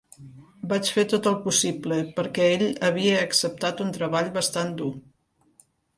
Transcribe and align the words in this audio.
Vaig 0.69 0.87
fer 0.93 1.03
tot 1.11 1.27
el 1.31 1.35
possible, 1.43 1.99
perquè 2.17 2.47
ell 2.55 2.65
havia 2.89 3.19
acceptat 3.27 3.85
un 3.87 3.93
treball 3.99 4.33
bastant 4.39 4.73
dur. 4.81 4.93